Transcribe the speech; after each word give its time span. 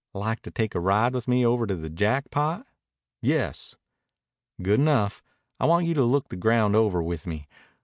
"Like 0.15 0.39
to 0.41 0.49
take 0.49 0.73
a 0.73 0.79
ride 0.79 1.13
with 1.13 1.27
me 1.27 1.45
over 1.45 1.67
to 1.67 1.75
the 1.75 1.87
Jackpot?" 1.87 2.65
"Yes." 3.21 3.77
"Good 4.59 4.79
enough. 4.79 5.21
I 5.59 5.67
want 5.67 5.85
you 5.85 5.93
to 5.93 6.03
look 6.03 6.29
the 6.29 6.35
ground 6.37 6.75
over 6.75 7.03
with 7.03 7.27
me. 7.27 7.47